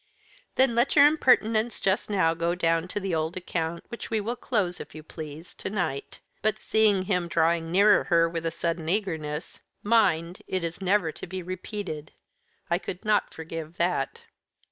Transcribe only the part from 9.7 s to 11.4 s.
"mind, it is never to